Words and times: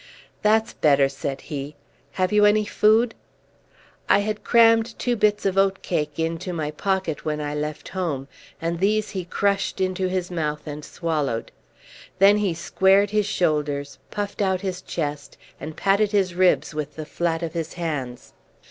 "That's 0.41 0.73
better," 0.73 1.07
said 1.07 1.41
he. 1.41 1.75
"Have 2.13 2.33
you 2.33 2.43
any 2.43 2.65
food?" 2.65 3.13
I 4.09 4.17
had 4.17 4.43
crammed 4.43 4.97
two 4.97 5.15
bits 5.15 5.45
of 5.45 5.59
oat 5.59 5.83
cake 5.83 6.17
into 6.17 6.53
my 6.53 6.71
pocket 6.71 7.23
when 7.23 7.39
I 7.39 7.53
left 7.53 7.89
home, 7.89 8.27
and 8.59 8.79
these 8.79 9.11
he 9.11 9.25
crushed 9.25 9.79
into 9.79 10.07
his 10.07 10.31
mouth 10.31 10.65
and 10.65 10.83
swallowed. 10.83 11.51
Then 12.17 12.37
he 12.37 12.55
squared 12.55 13.11
his 13.11 13.27
shoulders, 13.27 13.99
puffed 14.09 14.41
out 14.41 14.61
his 14.61 14.81
chest, 14.81 15.37
and 15.59 15.77
patted 15.77 16.13
his 16.13 16.33
ribs 16.33 16.73
with 16.73 16.95
the 16.95 17.05
flat 17.05 17.43
of 17.43 17.53
his 17.53 17.73
hands. 17.73 18.33